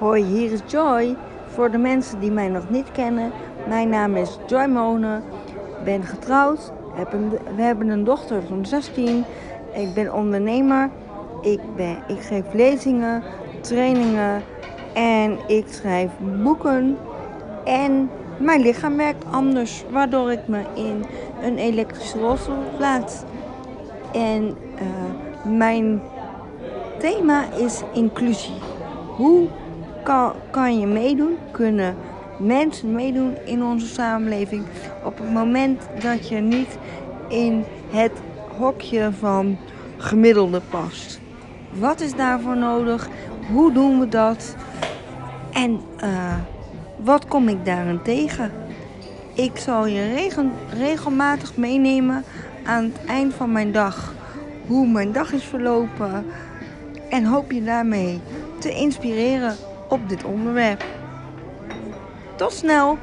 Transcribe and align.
Hoi, 0.00 0.24
hier 0.24 0.52
is 0.52 0.60
Joy. 0.66 1.16
Voor 1.46 1.70
de 1.70 1.78
mensen 1.78 2.20
die 2.20 2.30
mij 2.30 2.48
nog 2.48 2.70
niet 2.70 2.92
kennen, 2.92 3.32
mijn 3.68 3.88
naam 3.88 4.16
is 4.16 4.38
Joy 4.46 4.66
Monen. 4.66 5.22
Ben 5.84 6.02
getrouwd. 6.02 6.72
Heb 6.94 7.12
we 7.56 7.62
hebben 7.62 7.88
een 7.88 8.04
dochter 8.04 8.42
van 8.42 8.66
16. 8.66 9.24
Ik 9.72 9.94
ben 9.94 10.14
ondernemer. 10.14 10.90
Ik, 11.40 11.60
ben, 11.76 12.02
ik 12.08 12.20
geef 12.20 12.44
lezingen, 12.52 13.22
trainingen 13.60 14.42
en 14.94 15.38
ik 15.46 15.64
schrijf 15.68 16.10
boeken. 16.42 16.96
En 17.64 18.10
mijn 18.38 18.60
lichaam 18.60 18.96
werkt 18.96 19.24
anders, 19.30 19.84
waardoor 19.90 20.32
ik 20.32 20.48
me 20.48 20.62
in 20.74 21.04
een 21.42 21.58
elektrische 21.58 22.18
rolstoel 22.18 22.62
plaats. 22.76 23.22
En 24.12 24.56
uh, 24.74 25.58
mijn 25.58 26.02
thema 26.98 27.44
is 27.52 27.82
inclusie. 27.92 28.58
Hoe 29.16 29.48
kan, 30.50 30.80
je 30.80 30.86
meedoen? 30.86 31.36
Kunnen 31.50 31.96
mensen 32.38 32.92
meedoen 32.92 33.36
in 33.44 33.64
onze 33.64 33.86
samenleving 33.86 34.64
op 35.04 35.18
het 35.18 35.30
moment 35.30 35.82
dat 36.02 36.28
je 36.28 36.36
niet 36.36 36.78
in 37.28 37.64
het 37.90 38.12
hokje 38.58 39.12
van 39.18 39.56
gemiddelde 39.96 40.60
past? 40.70 41.20
Wat 41.72 42.00
is 42.00 42.14
daarvoor 42.14 42.56
nodig? 42.56 43.08
Hoe 43.52 43.72
doen 43.72 44.00
we 44.00 44.08
dat? 44.08 44.56
En 45.52 45.80
uh, 46.04 46.34
wat 46.96 47.26
kom 47.26 47.48
ik 47.48 47.64
daarin 47.64 48.02
tegen? 48.02 48.52
Ik 49.34 49.56
zal 49.56 49.86
je 49.86 50.12
regel, 50.12 50.50
regelmatig 50.78 51.56
meenemen 51.56 52.24
aan 52.64 52.84
het 52.84 53.04
eind 53.06 53.34
van 53.34 53.52
mijn 53.52 53.72
dag. 53.72 54.14
Hoe 54.66 54.88
mijn 54.88 55.12
dag 55.12 55.32
is 55.32 55.44
verlopen. 55.44 56.26
En 57.10 57.24
hoop 57.24 57.52
je 57.52 57.62
daarmee 57.62 58.20
te 58.58 58.70
inspireren 58.70 59.56
op 59.90 60.08
dit 60.08 60.24
onderwerp. 60.24 60.84
Tot 62.36 62.52
snel! 62.52 62.98